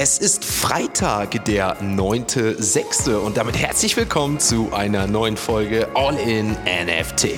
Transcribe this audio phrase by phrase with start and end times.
[0.00, 3.16] Es ist Freitag, der 9.6.
[3.16, 7.30] und damit herzlich willkommen zu einer neuen Folge All in NFT.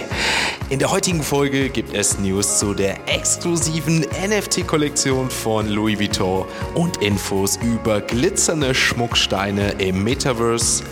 [0.71, 6.99] In der heutigen Folge gibt es News zu der exklusiven NFT-Kollektion von Louis Vuitton und
[6.99, 10.85] Infos über glitzernde Schmucksteine im Metaverse.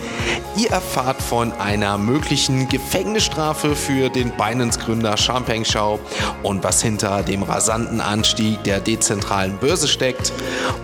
[0.56, 6.00] Ihr erfahrt von einer möglichen Gefängnisstrafe für den Binance-Gründer Champagne Shao
[6.42, 10.32] und was hinter dem rasanten Anstieg der dezentralen Börse steckt.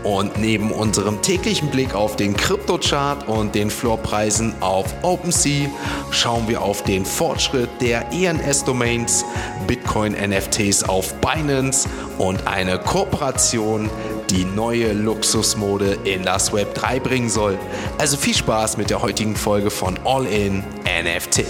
[0.04, 5.68] Und neben unserem täglichen Blick auf den Kryptochart und den Floorpreisen auf OpenSea
[6.12, 8.12] schauen wir auf den Fortschritt der
[8.84, 9.24] ENS-Domains,
[9.66, 11.88] Bitcoin-NFTs auf Binance
[12.18, 13.90] und eine Kooperation,
[14.30, 17.58] die neue Luxusmode in das Web 3 bringen soll.
[17.98, 21.44] Also viel Spaß mit der heutigen Folge von All In NFT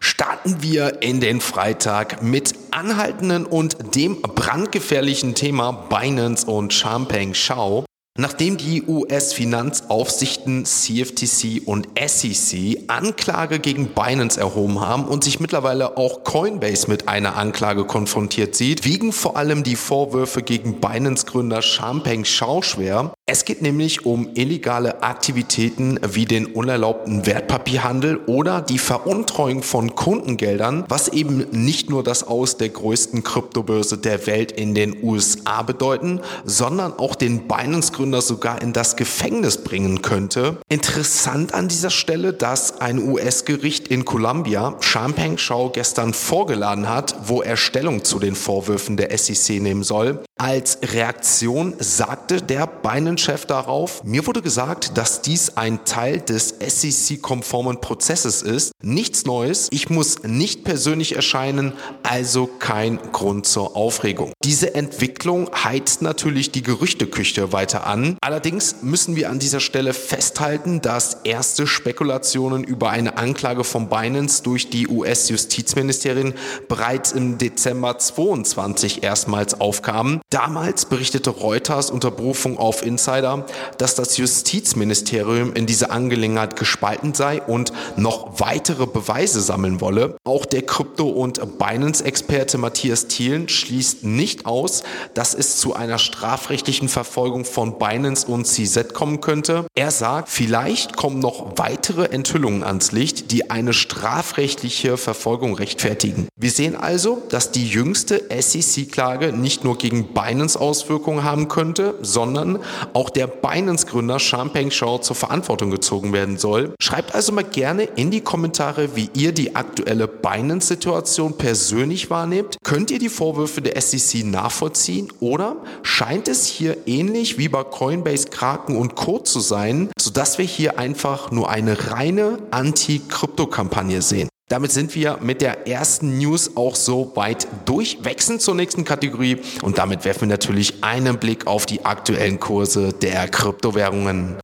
[0.00, 7.87] starten wir in den Freitag mit anhaltenden und dem brandgefährlichen Thema Binance und Champagne Shao.
[8.20, 16.24] Nachdem die US-Finanzaufsichten CFTC und SEC Anklage gegen Binance erhoben haben und sich mittlerweile auch
[16.24, 22.60] Coinbase mit einer Anklage konfrontiert sieht, wiegen vor allem die Vorwürfe gegen Binance-Gründer Champagne Shao
[22.60, 23.12] schwer.
[23.30, 30.86] Es geht nämlich um illegale Aktivitäten wie den unerlaubten Wertpapierhandel oder die Veruntreuung von Kundengeldern,
[30.88, 36.22] was eben nicht nur das Aus der größten Kryptobörse der Welt in den USA bedeuten,
[36.46, 40.56] sondern auch den Binance-Gründer sogar in das Gefängnis bringen könnte.
[40.70, 47.42] Interessant an dieser Stelle, dass ein US-Gericht in Columbia Champagne Shaw gestern vorgeladen hat, wo
[47.42, 50.18] er Stellung zu den Vorwürfen der SEC nehmen soll.
[50.40, 57.80] Als Reaktion sagte der Binance-Chef darauf, mir wurde gesagt, dass dies ein Teil des SEC-konformen
[57.80, 58.70] Prozesses ist.
[58.80, 61.72] Nichts Neues, ich muss nicht persönlich erscheinen,
[62.04, 64.32] also kein Grund zur Aufregung.
[64.44, 68.16] Diese Entwicklung heizt natürlich die Gerüchteküche weiter an.
[68.20, 74.44] Allerdings müssen wir an dieser Stelle festhalten, dass erste Spekulationen über eine Anklage von Binance
[74.44, 76.34] durch die US-Justizministerin
[76.68, 80.20] bereits im Dezember 22 erstmals aufkamen.
[80.30, 83.46] Damals berichtete Reuters unter Berufung auf Insider,
[83.78, 90.18] dass das Justizministerium in dieser Angelegenheit gespalten sei und noch weitere Beweise sammeln wolle.
[90.24, 94.82] Auch der Krypto- und Binance-Experte Matthias Thielen schließt nicht aus,
[95.14, 99.64] dass es zu einer strafrechtlichen Verfolgung von Binance und CZ kommen könnte.
[99.74, 106.28] Er sagt, vielleicht kommen noch weitere Enthüllungen ans Licht, die eine strafrechtliche Verfolgung rechtfertigen.
[106.36, 112.58] Wir sehen also, dass die jüngste SEC-Klage nicht nur gegen Binance Auswirkungen haben könnte, sondern
[112.92, 116.74] auch der Binance-Gründer Champagne Shaw zur Verantwortung gezogen werden soll.
[116.80, 122.56] Schreibt also mal gerne in die Kommentare, wie ihr die aktuelle Binance-Situation persönlich wahrnehmt.
[122.64, 128.28] Könnt ihr die Vorwürfe der SEC nachvollziehen oder scheint es hier ähnlich wie bei Coinbase,
[128.28, 129.20] Kraken und Co.
[129.20, 134.28] zu sein, sodass wir hier einfach nur eine reine Anti-Krypto-Kampagne sehen?
[134.48, 137.98] Damit sind wir mit der ersten News auch so weit durch.
[138.02, 142.94] Wechseln zur nächsten Kategorie und damit werfen wir natürlich einen Blick auf die aktuellen Kurse
[142.94, 144.38] der Kryptowährungen.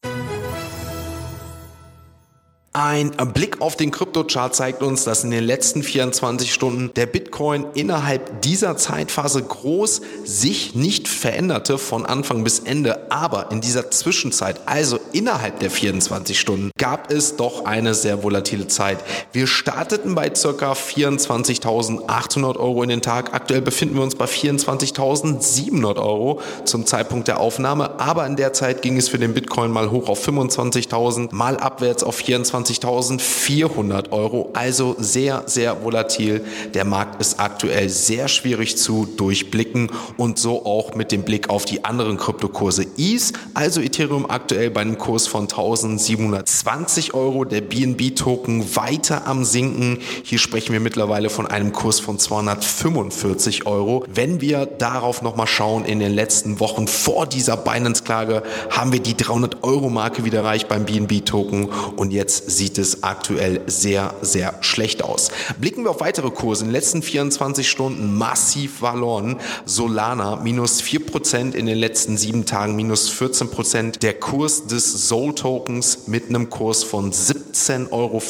[2.77, 7.67] Ein Blick auf den Kryptochart zeigt uns, dass in den letzten 24 Stunden der Bitcoin
[7.75, 13.13] innerhalb dieser Zeitphase groß sich nicht veränderte von Anfang bis Ende.
[13.13, 18.67] Aber in dieser Zwischenzeit, also innerhalb der 24 Stunden, gab es doch eine sehr volatile
[18.67, 18.99] Zeit.
[19.31, 20.73] Wir starteten bei ca.
[20.73, 23.35] 24.800 Euro in den Tag.
[23.35, 28.01] Aktuell befinden wir uns bei 24.700 Euro zum Zeitpunkt der Aufnahme.
[28.01, 32.03] Aber in der Zeit ging es für den Bitcoin mal hoch auf 25.000, mal abwärts
[32.03, 34.51] auf 24 25.400 Euro.
[34.55, 36.45] Also sehr, sehr volatil.
[36.73, 41.65] Der Markt ist aktuell sehr schwierig zu durchblicken und so auch mit dem Blick auf
[41.65, 42.87] die anderen Kryptokurse.
[42.97, 47.45] ETH, also Ethereum aktuell bei einem Kurs von 1720 Euro.
[47.45, 49.99] Der BNB-Token weiter am Sinken.
[50.23, 54.05] Hier sprechen wir mittlerweile von einem Kurs von 245 Euro.
[54.13, 59.17] Wenn wir darauf nochmal schauen, in den letzten Wochen vor dieser Binance-Klage haben wir die
[59.17, 65.03] 300 Euro Marke wieder erreicht beim BNB-Token und jetzt sieht es aktuell sehr, sehr schlecht
[65.03, 65.31] aus.
[65.61, 66.65] Blicken wir auf weitere Kurse.
[66.65, 69.37] In den letzten 24 Stunden massiv verloren.
[69.65, 73.99] Solana minus 4% in den letzten sieben Tagen, minus 14%.
[73.99, 78.23] Der Kurs des Soul Tokens mit einem Kurs von 17,50 Euro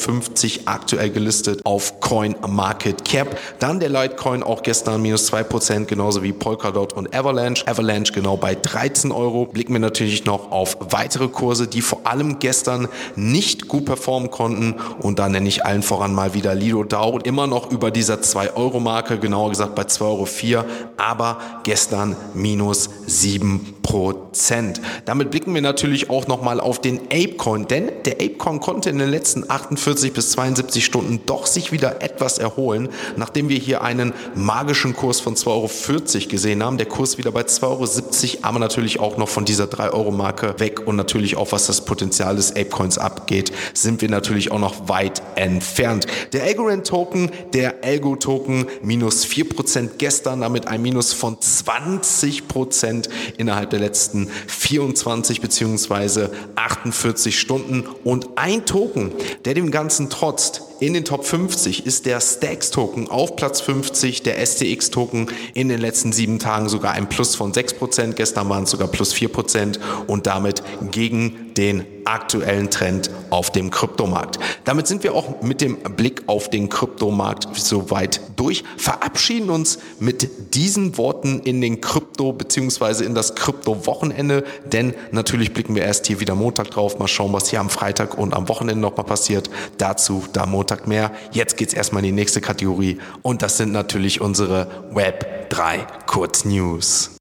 [0.65, 3.37] aktuell gelistet auf Coin Market Cap.
[3.59, 7.67] Dann der Litecoin auch gestern minus 2%, genauso wie Polkadot und Avalanche.
[7.67, 9.45] Avalanche genau bei 13 Euro.
[9.45, 14.31] Blicken wir natürlich noch auf weitere Kurse, die vor allem gestern nicht gut performt performen
[14.31, 14.75] konnten.
[15.01, 19.19] Und da nenne ich allen voran mal wieder Lido DAO, immer noch über dieser 2-Euro-Marke,
[19.19, 20.65] genauer gesagt bei 2,04 Euro,
[20.97, 24.81] aber gestern minus 7 Prozent.
[25.05, 29.11] Damit blicken wir natürlich auch nochmal auf den Apecoin, denn der Apecoin konnte in den
[29.11, 34.95] letzten 48 bis 72 Stunden doch sich wieder etwas erholen, nachdem wir hier einen magischen
[34.95, 36.79] Kurs von 2,40 Euro gesehen haben.
[36.79, 40.95] Der Kurs wieder bei 2,70 Euro, aber natürlich auch noch von dieser 3-Euro-Marke weg und
[40.95, 46.07] natürlich auch was das Potenzial des Apecoins abgeht, sind wir natürlich auch noch weit entfernt.
[46.33, 54.29] Der Algorand-Token, der Algo-Token minus 4% gestern, damit ein Minus von 20% innerhalb der letzten
[54.47, 56.29] 24 bzw.
[56.55, 59.11] 48 Stunden und ein Token,
[59.45, 64.23] der dem Ganzen trotzt, in den Top 50 ist der Stacks Token auf Platz 50,
[64.23, 68.63] der STX Token in den letzten sieben Tagen sogar ein Plus von 6%, gestern waren
[68.63, 74.39] es sogar plus 4% und damit gegen den aktuellen Trend auf dem Kryptomarkt.
[74.63, 80.53] Damit sind wir auch mit dem Blick auf den Kryptomarkt soweit durch, verabschieden uns mit
[80.55, 83.03] diesen Worten in den Krypto bzw.
[83.05, 87.49] in das Krypto-Wochenende, denn natürlich blicken wir erst hier wieder Montag drauf, mal schauen, was
[87.49, 89.49] hier am Freitag und am Wochenende nochmal passiert.
[89.77, 91.11] Dazu da Montag mehr.
[91.31, 95.87] Jetzt geht es erstmal in die nächste Kategorie und das sind natürlich unsere Web 3
[96.05, 97.14] Kurznews.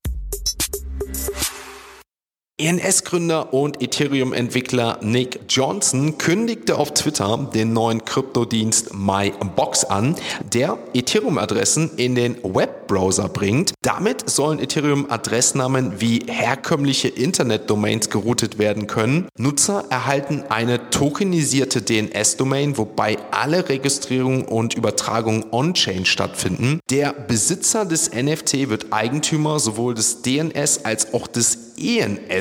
[2.57, 10.15] ENS-Gründer und Ethereum-Entwickler Nick Johnson kündigte auf Twitter den neuen Kryptodienst MyBox an,
[10.53, 13.75] der Ethereum-Adressen in den Webbrowser bringt.
[13.83, 19.27] Damit sollen Ethereum-Adressnamen wie herkömmliche Internet-Domains geroutet werden können.
[19.37, 26.79] Nutzer erhalten eine tokenisierte DNS-Domain, wobei alle Registrierungen und Übertragungen on-chain stattfinden.
[26.89, 31.65] Der Besitzer des NFT wird Eigentümer sowohl des DNS als auch des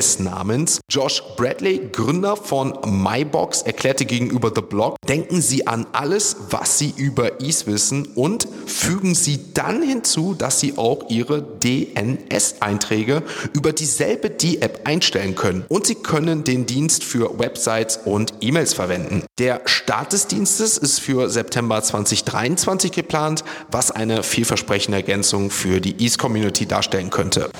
[0.04, 0.80] ENS-Namens.
[0.90, 6.92] Josh Bradley, Gründer von MyBox, erklärte gegenüber The Blog, denken Sie an alles, was Sie
[6.96, 13.22] über ETH wissen und fügen Sie dann hinzu, dass Sie auch Ihre DNS-Einträge
[13.52, 15.64] über dieselbe D-App einstellen können.
[15.68, 19.24] Und Sie können den Dienst für Websites und E-Mails verwenden.
[19.38, 26.04] Der Start des Dienstes ist für September 2023 geplant, was eine vielversprechende Ergänzung für die
[26.04, 27.50] ETH-Community darstellen könnte.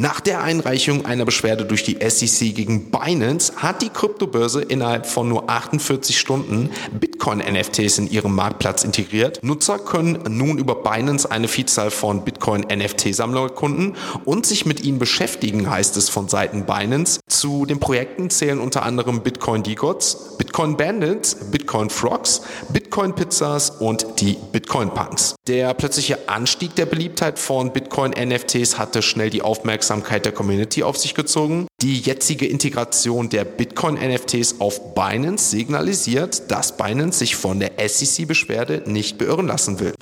[0.00, 5.28] Nach der Einreichung einer Beschwerde durch die SEC gegen Binance hat die Kryptobörse innerhalb von
[5.28, 9.40] nur 48 Stunden Bitcoin-NFTs in ihrem Marktplatz integriert.
[9.42, 13.94] Nutzer können nun über Binance eine Vielzahl von Bitcoin-NFT-Sammler erkunden
[14.24, 17.20] und sich mit ihnen beschäftigen, heißt es von Seiten Binance.
[17.28, 22.40] Zu den Projekten zählen unter anderem Bitcoin Degots, Bitcoin Bandits, Bitcoin Frogs,
[22.72, 25.34] Bitcoin Pizzas und die Bitcoin Punks.
[25.46, 30.84] Der plötzliche Anstieg der Beliebtheit von Bitcoin NFTs hatte schnell die Aufmerksamkeit Aufmerksamkeit der Community
[30.84, 31.66] auf sich gezogen.
[31.82, 39.18] Die jetzige Integration der Bitcoin-NFTs auf Binance signalisiert, dass Binance sich von der SEC-Beschwerde nicht
[39.18, 39.92] beirren lassen will.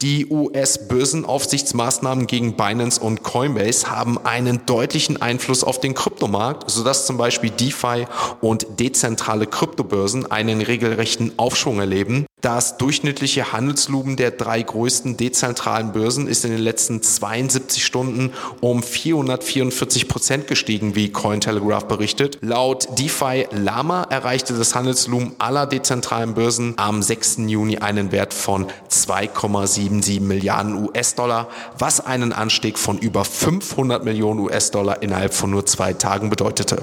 [0.00, 7.18] Die US-Börsenaufsichtsmaßnahmen gegen Binance und Coinbase haben einen deutlichen Einfluss auf den Kryptomarkt, sodass zum
[7.18, 8.06] Beispiel DeFi
[8.40, 12.24] und dezentrale Kryptobörsen einen regelrechten Aufschwung erleben.
[12.44, 18.82] Das durchschnittliche Handelslumen der drei größten dezentralen Börsen ist in den letzten 72 Stunden um
[18.82, 22.36] 444 Prozent gestiegen, wie Cointelegraph berichtet.
[22.42, 27.38] Laut DeFi Lama erreichte das Handelslumen aller dezentralen Börsen am 6.
[27.46, 31.48] Juni einen Wert von 2,77 Milliarden US-Dollar,
[31.78, 36.82] was einen Anstieg von über 500 Millionen US-Dollar innerhalb von nur zwei Tagen bedeutete.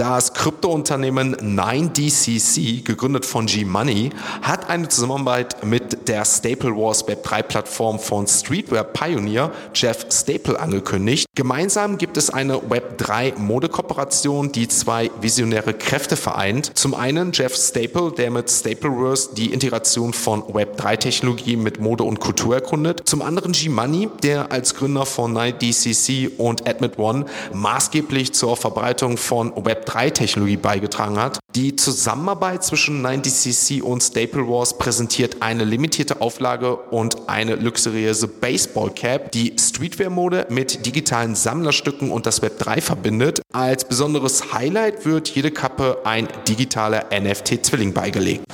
[0.00, 4.08] Das Kryptounternehmen 9DCC, gegründet von G-Money,
[4.40, 11.26] hat eine Zusammenarbeit mit der Staple Wars Web3-Plattform von Streetwear Pioneer Jeff Staple angekündigt.
[11.34, 16.70] Gemeinsam gibt es eine Web3-Modekooperation, die zwei visionäre Kräfte vereint.
[16.78, 22.54] Zum einen Jeff Staple, der mit Stapleverse die Integration von Web3-Technologie mit Mode und Kultur
[22.54, 23.02] erkundet.
[23.04, 29.52] Zum anderen G-Money, der als Gründer von 9DCC und Admit One maßgeblich zur Verbreitung von
[29.52, 31.38] Web3 Web3-Technologie beigetragen hat.
[31.54, 38.90] Die Zusammenarbeit zwischen 90cc und Staple Wars präsentiert eine limitierte Auflage und eine luxuriöse Baseball
[38.90, 43.42] Cap, die Streetwear-Mode mit digitalen Sammlerstücken und das Web 3 verbindet.
[43.52, 48.44] Als besonderes Highlight wird jede Kappe ein digitaler NFT-Zwilling beigelegt.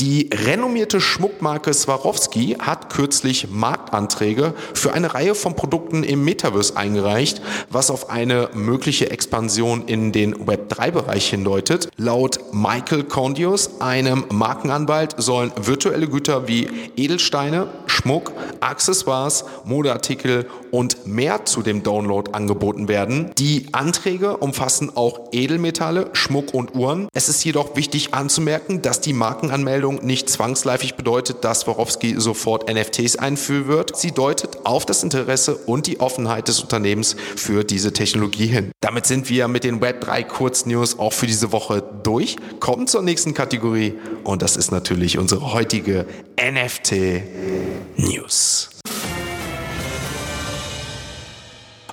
[0.00, 7.40] Die renommierte Schmuckmarke Swarovski hat kürzlich Marktanträge für eine Reihe von Produkten im Metaverse eingereicht,
[7.70, 11.88] was auf eine mögliche Expansion in den Web3-Bereich hindeutet.
[11.96, 21.46] Laut Michael Condius, einem Markenanwalt, sollen virtuelle Güter wie Edelsteine, Schmuck, Accessoires, Modeartikel und mehr
[21.46, 23.30] zu dem Download angeboten werden.
[23.38, 27.08] Die Anträge umfassen auch Edelmetalle, Schmuck und Uhren.
[27.14, 33.16] Es ist jedoch wichtig anzumerken, dass die Markenanmeldung nicht zwangsläufig bedeutet, dass Swarovski sofort NFTs
[33.16, 33.96] einführen wird.
[33.96, 38.70] Sie deutet auf das Interesse und die Offenheit des Unternehmens für diese Technologie hin.
[38.80, 42.36] Damit sind wir mit den Web3 Kurznews auch für diese Woche durch.
[42.60, 46.04] Kommen zur nächsten Kategorie und das ist natürlich unsere heutige
[46.38, 47.22] NFT
[47.96, 48.75] News.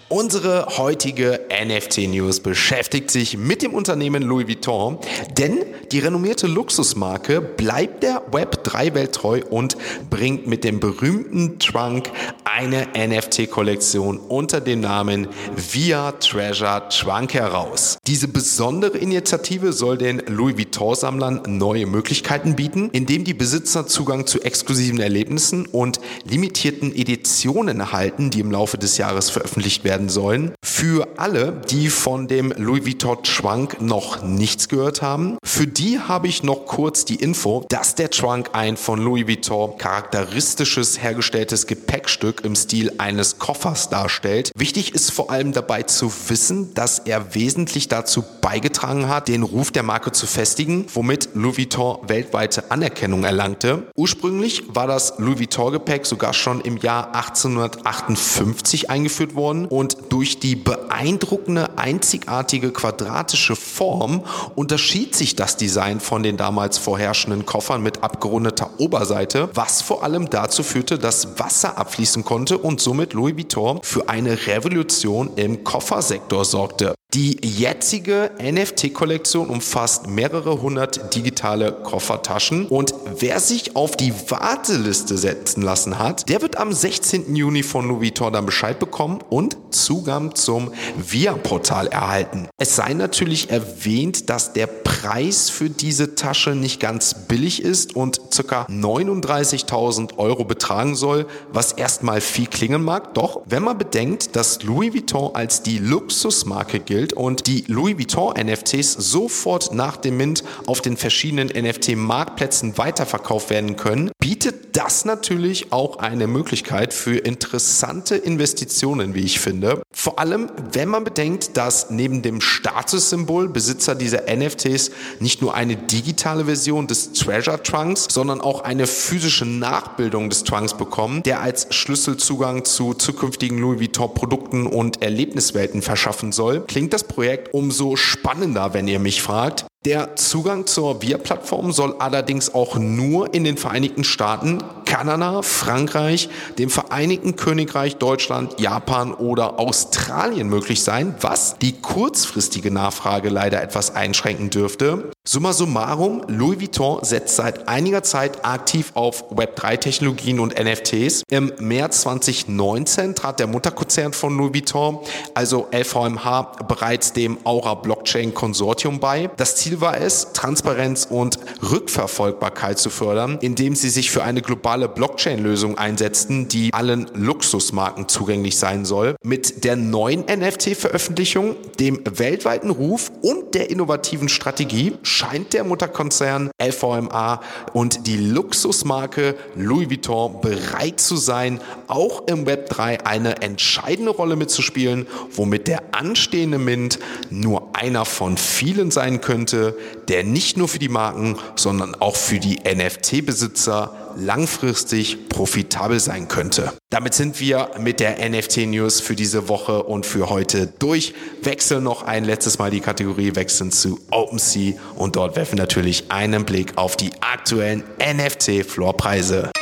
[0.10, 5.00] Unsere heutige NFT-News beschäftigt sich mit dem Unternehmen Louis Vuitton,
[5.38, 5.60] denn
[5.92, 9.78] die renommierte Luxusmarke bleibt der Web3-Welt treu und
[10.10, 12.12] bringt mit dem berühmten Trunk
[12.44, 17.98] eine NFT-Kollektion unter dem Namen Via Treasure Trunk heraus.
[18.06, 24.42] Diese besondere Initiative soll den Louis Vuitton-Sammlern neue Möglichkeiten bieten, indem die Besitzer Zugang zu
[24.42, 30.54] exklusiven Erlebnissen und limitierten Editionen erhalten, die im Laufe des Jahres veröffentlicht werden sollen.
[30.64, 36.28] Für alle, die von dem Louis Vuitton Trunk noch nichts gehört haben, für die habe
[36.28, 42.44] ich noch kurz die Info, dass der Trunk ein von Louis Vuitton charakteristisches hergestelltes Gepäckstück
[42.44, 44.52] im Stil eines Koffers darstellt.
[44.56, 49.72] Wichtig ist vor allem dabei zu wissen, dass er wesentlich dazu beigetragen hat, den Ruf
[49.72, 53.84] der Marke zu festigen, womit Louis Vuitton weltweite Anerkennung erlangte.
[53.96, 60.40] Ursprünglich war das Louis Vuitton Gepäck sogar schon im Jahr 1858 eingeführt worden und durch
[60.40, 64.24] die beeindruckende, einzigartige quadratische Form
[64.56, 70.30] unterschied sich das Design von den damals vorherrschenden Koffern mit abgerundeter Oberseite, was vor allem
[70.30, 76.46] dazu führte, dass Wasser abfließen konnte und somit Louis Vuitton für eine Revolution im Koffersektor
[76.46, 76.96] sorgte.
[77.14, 85.62] Die jetzige NFT-Kollektion umfasst mehrere hundert digitale Koffertaschen und wer sich auf die Warteliste setzen
[85.62, 87.36] lassen hat, der wird am 16.
[87.36, 92.48] Juni von Louis Vuitton dann Bescheid bekommen und Zugang zum VIA-Portal erhalten.
[92.58, 94.66] Es sei natürlich erwähnt, dass der
[95.04, 98.66] Preis für diese Tasche nicht ganz billig ist und ca.
[98.70, 103.14] 39.000 Euro betragen soll, was erstmal viel klingen mag.
[103.14, 107.98] Doch wenn man bedenkt, dass Louis Vuitton als die Luxusmarke gilt, gilt und die Louis
[107.98, 115.06] Vuitton NFTs sofort nach dem Mint auf den verschiedenen NFT-Marktplätzen weiterverkauft werden können, bietet das
[115.06, 119.82] natürlich auch eine Möglichkeit für interessante Investitionen, wie ich finde.
[119.92, 125.76] Vor allem, wenn man bedenkt, dass neben dem Statussymbol Besitzer dieser NFTs nicht nur eine
[125.76, 131.68] digitale Version des Treasure Trunks, sondern auch eine physische Nachbildung des Trunks bekommen, der als
[131.70, 138.74] Schlüsselzugang zu zukünftigen Louis Vuitton Produkten und Erlebniswelten verschaffen soll, klingt das Projekt umso spannender,
[138.74, 139.66] wenn ihr mich fragt.
[139.86, 146.70] Der Zugang zur VIA-Plattform soll allerdings auch nur in den Vereinigten Staaten, Kanada, Frankreich, dem
[146.70, 154.52] Vereinigten Königreich, Deutschland, Japan oder Australien möglich sein, was die kurzfristige Nachfrage leider etwas einschränken
[154.52, 155.12] dürfte.
[155.26, 161.24] Summa summarum, Louis Vuitton setzt seit einiger Zeit aktiv auf Web3-Technologien und NFTs.
[161.30, 165.00] Im März 2019 trat der Mutterkonzern von Louis Vuitton,
[165.34, 169.30] also LVMH, bereits dem Aura Blockchain Konsortium bei.
[169.38, 171.40] Das Ziel war es, Transparenz und
[171.72, 178.58] Rückverfolgbarkeit zu fördern, indem sie sich für eine globale Blockchain-Lösung einsetzten, die allen Luxusmarken zugänglich
[178.58, 179.16] sein soll.
[179.24, 187.42] Mit der neuen NFT-Veröffentlichung, dem weltweiten Ruf und der innovativen Strategie scheint der Mutterkonzern LVMA
[187.74, 194.36] und die Luxusmarke Louis Vuitton bereit zu sein, auch im Web 3 eine entscheidende Rolle
[194.36, 199.78] mitzuspielen, womit der anstehende Mint nur einer von vielen sein könnte,
[200.08, 206.74] der nicht nur für die Marken, sondern auch für die NFT-Besitzer langfristig profitabel sein könnte.
[206.90, 211.14] Damit sind wir mit der NFT-News für diese Woche und für heute durch.
[211.42, 216.46] Wechseln noch ein letztes Mal die Kategorie, wechseln zu OpenSea und dort werfen natürlich einen
[216.46, 219.53] Blick auf die aktuellen NFT-Floorpreise.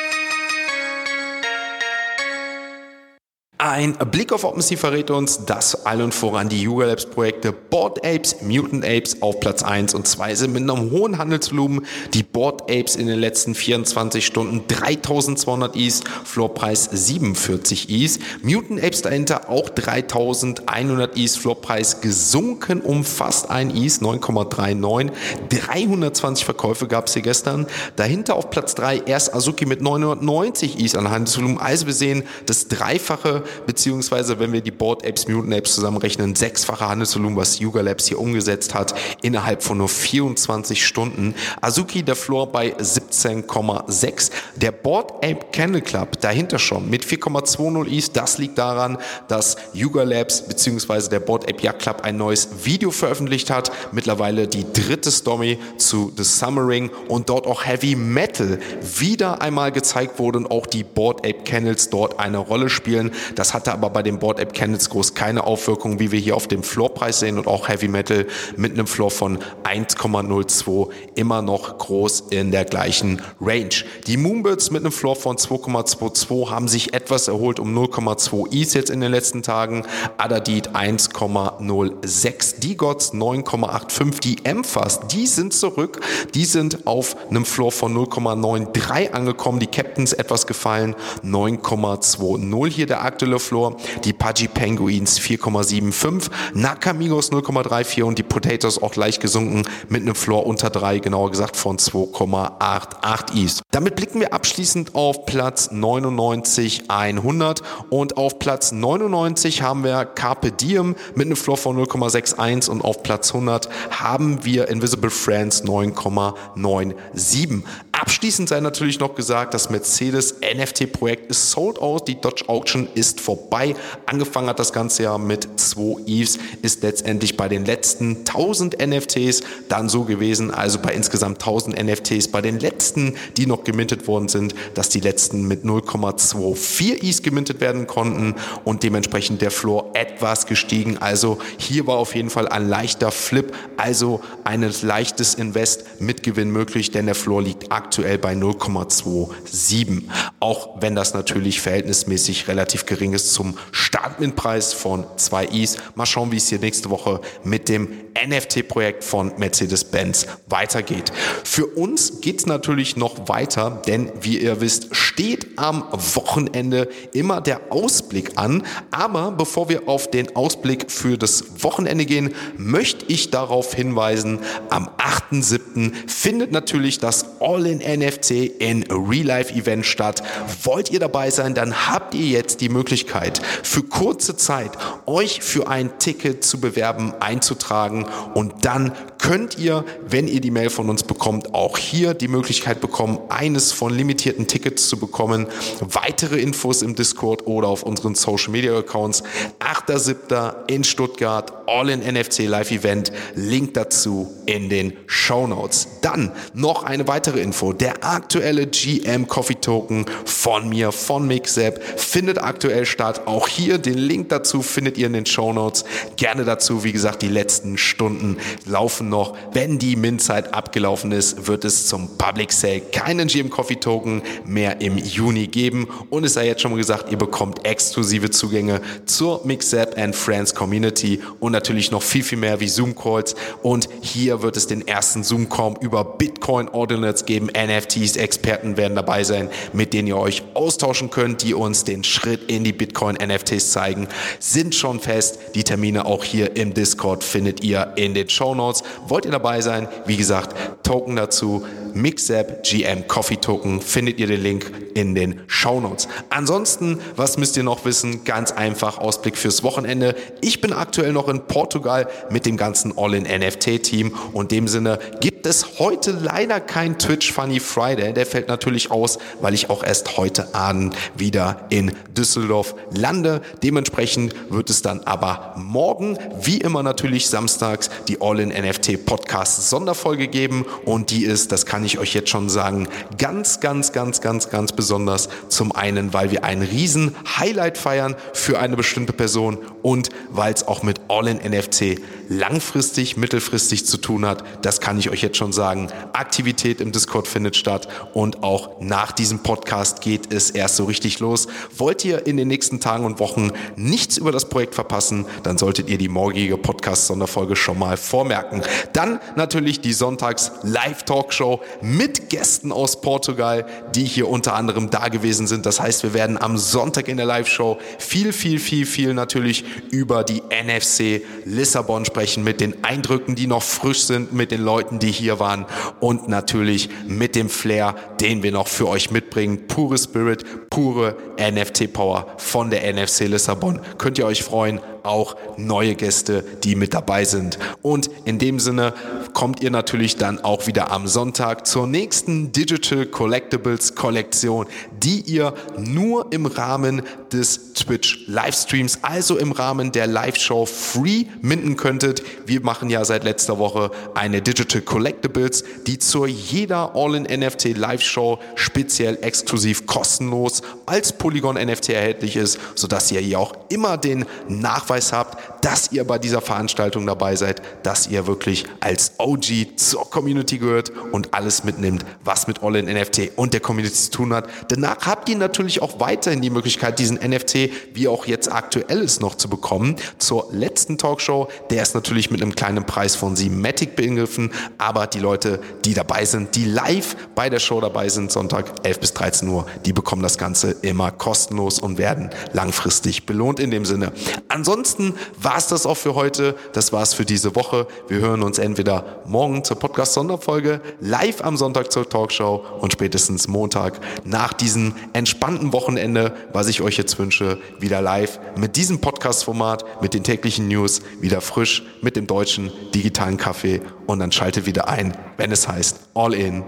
[3.71, 8.41] Ein Blick auf OpenSea verrät uns, dass allen voran die Yuga Labs Projekte Board Apes,
[8.41, 11.85] Mutant Apes auf Platz 1 und 2 sind mit einem hohen Handelsvolumen.
[12.13, 18.19] Die Board Apes in den letzten 24 Stunden 3200 Is, Floorpreis 47 Is.
[18.41, 25.11] Mutant Apes dahinter auch 3100 Is, Floorpreis gesunken um fast ein Is, 9,39.
[25.47, 27.67] 320 Verkäufe gab es hier gestern.
[27.95, 31.57] Dahinter auf Platz 3 erst Azuki mit 990 Is an Handelsvolumen.
[31.57, 36.87] Also wir sehen das Dreifache beziehungsweise wenn wir die Board Apes, Mutant Apes zusammenrechnen, sechsfache
[36.87, 41.35] Handelsvolumen, was Yuga Labs hier umgesetzt hat, innerhalb von nur 24 Stunden.
[41.61, 44.31] Azuki der Floor bei 17,6.
[44.55, 48.15] Der Board Ape Candle Club dahinter schon mit 4,20 East.
[48.15, 52.91] Das liegt daran, dass Yuga Labs beziehungsweise der Board Ape Yacht Club ein neues Video
[52.91, 53.71] veröffentlicht hat.
[53.91, 58.59] Mittlerweile die dritte Story zu The Summering und dort auch Heavy Metal
[58.97, 63.11] wieder einmal gezeigt wurde und auch die Board Ape Candles dort eine Rolle spielen.
[63.35, 66.47] Das hatte aber bei den Board Ape Candles groß keine Auswirkungen, wie wir hier auf
[66.47, 72.25] dem Floorpreis sehen und auch Heavy Metal mit einem Floor von 1,02 immer noch groß
[72.29, 73.69] in der gleichen Range.
[74.07, 78.89] Die Moonbirds mit einem Floor von 2,22 haben sich etwas erholt um 0,2 Is jetzt
[78.89, 79.83] in den letzten Tagen.
[80.17, 82.59] Adadit 1,06.
[82.59, 84.19] Die Gods 9,85.
[84.21, 86.01] Die Emphas, die sind zurück.
[86.33, 89.59] Die sind auf einem Floor von 0,93 angekommen.
[89.59, 90.95] Die Captains etwas gefallen.
[91.23, 93.77] 9,20 hier der aktuelle Floor.
[94.03, 96.29] Die Pudgy Penguins 4,75.
[96.53, 101.57] Nakamigos 0,34 und die Potatoes auch leicht gesunken mit einem Floor unter 3, genauer gesagt
[101.57, 103.61] von 2,88 Is.
[103.71, 110.51] Damit blicken wir abschließend auf Platz 99 100 und auf Platz 99 haben wir Carpe
[110.51, 117.63] Diem mit einem Floor von 0,61 und auf Platz 100 haben wir Invisible Friends 9,97.
[118.01, 123.21] Abschließend sei natürlich noch gesagt, das Mercedes NFT-Projekt ist sold out, die Dodge Auction ist
[123.21, 123.75] vorbei.
[124.07, 129.43] Angefangen hat das ganze Jahr mit 2 Eves, ist letztendlich bei den letzten 1000 NFTs
[129.69, 134.29] dann so gewesen, also bei insgesamt 1000 NFTs, bei den letzten, die noch gemintet worden
[134.29, 140.47] sind, dass die letzten mit 0,24 Is gemintet werden konnten und dementsprechend der Floor etwas
[140.47, 140.97] gestiegen.
[140.97, 146.49] Also hier war auf jeden Fall ein leichter Flip, also ein leichtes Invest mit Gewinn
[146.49, 150.03] möglich, denn der Floor liegt aktuell aktuell bei 0,27.
[150.39, 155.75] Auch wenn das natürlich verhältnismäßig relativ gering ist zum Startminpreis von 2 Is.
[155.95, 161.11] Mal schauen, wie es hier nächste Woche mit dem NFT-Projekt von Mercedes-Benz weitergeht.
[161.43, 167.41] Für uns geht es natürlich noch weiter, denn wie ihr wisst, steht am Wochenende immer
[167.41, 168.63] der Ausblick an.
[168.91, 174.89] Aber bevor wir auf den Ausblick für das Wochenende gehen, möchte ich darauf hinweisen, am
[174.97, 175.91] 8.7.
[176.07, 180.23] findet natürlich das All-in NFC in Real Life Event statt.
[180.63, 184.71] Wollt ihr dabei sein, dann habt ihr jetzt die Möglichkeit, für kurze Zeit
[185.05, 190.69] euch für ein Ticket zu bewerben, einzutragen und dann könnt ihr, wenn ihr die Mail
[190.69, 195.47] von uns bekommt, auch hier die Möglichkeit bekommen, eines von limitierten Tickets zu bekommen.
[195.79, 199.23] Weitere Infos im Discord oder auf unseren Social Media Accounts.
[199.59, 200.67] 8.7.
[200.67, 203.11] in Stuttgart, All in NFC Live Event.
[203.35, 205.87] Link dazu in den Show Notes.
[206.01, 207.70] Dann noch eine weitere Info.
[207.73, 213.27] Der aktuelle GM Coffee Token von mir, von Mixzap, findet aktuell statt.
[213.27, 215.85] Auch hier den Link dazu findet ihr in den Show Notes.
[216.17, 219.35] Gerne dazu, wie gesagt, die letzten Stunden laufen noch.
[219.53, 224.81] Wenn die Mint-Zeit abgelaufen ist, wird es zum Public Sale keinen GM Coffee Token mehr
[224.81, 225.87] im Juni geben.
[226.09, 230.55] Und es sei jetzt schon mal gesagt, ihr bekommt exklusive Zugänge zur Mixzap and Friends
[230.55, 233.35] Community und natürlich noch viel, viel mehr wie Zoom-Calls.
[233.61, 237.49] Und hier wird es den ersten Zoom-Call über Bitcoin-Ordinals geben.
[237.67, 242.49] NFTs, Experten werden dabei sein, mit denen ihr euch austauschen könnt, die uns den Schritt
[242.49, 244.07] in die Bitcoin-NFTs zeigen.
[244.39, 245.39] Sind schon fest.
[245.55, 248.83] Die Termine auch hier im Discord findet ihr in den Show Notes.
[249.07, 249.87] Wollt ihr dabei sein?
[250.05, 251.65] Wie gesagt, Token dazu.
[251.93, 256.07] Mixapp GM Coffee Token findet ihr den Link in den Show Notes.
[256.29, 258.23] Ansonsten, was müsst ihr noch wissen?
[258.23, 260.15] Ganz einfach Ausblick fürs Wochenende.
[260.41, 264.67] Ich bin aktuell noch in Portugal mit dem ganzen All-in NFT Team und in dem
[264.67, 268.13] Sinne gibt es heute leider kein Twitch Funny Friday.
[268.13, 273.41] Der fällt natürlich aus, weil ich auch erst heute Abend wieder in Düsseldorf lande.
[273.63, 280.27] Dementsprechend wird es dann aber morgen, wie immer natürlich samstags, die All-in NFT Podcast Sonderfolge
[280.27, 284.51] geben und die ist, das kann ich euch jetzt schon sagen, ganz, ganz, ganz, ganz,
[284.51, 285.27] ganz besonders.
[285.49, 290.67] Zum einen, weil wir einen riesen Highlight feiern für eine bestimmte Person und weil es
[290.67, 291.99] auch mit All-in NFC
[292.29, 294.43] langfristig, mittelfristig zu tun hat.
[294.63, 295.87] Das kann ich euch jetzt schon sagen.
[296.13, 301.19] Aktivität im Discord findet statt und auch nach diesem Podcast geht es erst so richtig
[301.19, 301.47] los.
[301.75, 305.89] Wollt ihr in den nächsten Tagen und Wochen nichts über das Projekt verpassen, dann solltet
[305.89, 308.61] ihr die morgige Podcast-Sonderfolge schon mal vormerken.
[308.93, 313.65] Dann natürlich die Sonntags-Live-Talkshow mit Gästen aus Portugal,
[313.95, 315.65] die hier unter anderem da gewesen sind.
[315.65, 320.23] Das heißt, wir werden am Sonntag in der Live-Show viel, viel, viel, viel natürlich über
[320.23, 325.11] die NFC Lissabon sprechen, mit den Eindrücken, die noch frisch sind, mit den Leuten, die
[325.11, 325.65] hier waren
[325.99, 329.67] und natürlich mit dem Flair, den wir noch für euch mitbringen.
[329.67, 333.79] Pure Spirit, pure NFT-Power von der NFC Lissabon.
[333.97, 337.57] Könnt ihr euch freuen auch neue Gäste, die mit dabei sind.
[337.81, 338.93] Und in dem Sinne
[339.33, 345.53] kommt ihr natürlich dann auch wieder am Sonntag zur nächsten Digital Collectibles Kollektion, die ihr
[345.77, 352.23] nur im Rahmen des Twitch Livestreams, also im Rahmen der Live-Show free minden könntet.
[352.45, 359.17] Wir machen ja seit letzter Woche eine Digital Collectibles, die zu jeder All-in-NFT Live-Show speziell
[359.21, 365.13] exklusiv kostenlos als Polygon NFT erhältlich ist, sodass ihr hier auch immer den Nachweis Nachweis
[365.13, 370.57] habt, dass ihr bei dieser Veranstaltung dabei seid, dass ihr wirklich als OG zur Community
[370.57, 374.49] gehört und alles mitnimmt, was mit All in NFT und der Community zu tun hat.
[374.67, 379.21] Danach habt ihr natürlich auch weiterhin die Möglichkeit, diesen NFT, wie auch jetzt aktuell ist,
[379.21, 379.95] noch zu bekommen.
[380.17, 385.19] Zur letzten Talkshow, der ist natürlich mit einem kleinen Preis von Simatic begriffen, aber die
[385.19, 389.47] Leute, die dabei sind, die live bei der Show dabei sind, Sonntag 11 bis 13
[389.47, 394.11] Uhr, die bekommen das Ganze immer kostenlos und werden langfristig belohnt in dem Sinne.
[394.49, 396.55] Ansonsten Ansonsten war es das auch für heute.
[396.73, 397.85] Das war es für diese Woche.
[398.07, 403.99] Wir hören uns entweder morgen zur Podcast-Sonderfolge, live am Sonntag zur Talkshow und spätestens Montag
[404.23, 410.15] nach diesem entspannten Wochenende, was ich euch jetzt wünsche, wieder live mit diesem Podcast-Format, mit
[410.15, 415.15] den täglichen News, wieder frisch mit dem deutschen digitalen Kaffee und dann schalte wieder ein,
[415.37, 416.63] wenn es heißt All in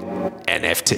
[0.48, 0.98] NFT.